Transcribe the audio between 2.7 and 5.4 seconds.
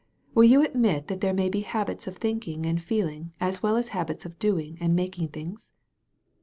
feeling as well as habits of doing and making